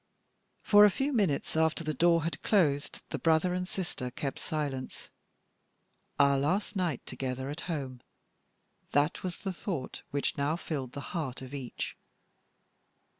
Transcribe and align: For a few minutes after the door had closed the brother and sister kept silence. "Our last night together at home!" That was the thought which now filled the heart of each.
For 0.63 0.83
a 0.83 0.89
few 0.89 1.13
minutes 1.13 1.55
after 1.55 1.83
the 1.83 1.93
door 1.93 2.23
had 2.23 2.41
closed 2.41 3.01
the 3.11 3.19
brother 3.19 3.53
and 3.53 3.67
sister 3.67 4.09
kept 4.09 4.39
silence. 4.39 5.09
"Our 6.19 6.39
last 6.39 6.75
night 6.75 7.05
together 7.05 7.51
at 7.51 7.61
home!" 7.69 8.01
That 8.93 9.21
was 9.21 9.37
the 9.37 9.53
thought 9.53 10.01
which 10.09 10.39
now 10.39 10.55
filled 10.55 10.93
the 10.93 11.01
heart 11.13 11.43
of 11.43 11.53
each. 11.53 11.95